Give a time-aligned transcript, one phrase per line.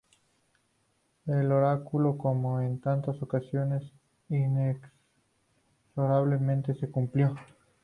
[1.27, 3.83] El oráculo, como en tantas ocasiones,
[4.29, 7.35] inexorablemente, se cumplió.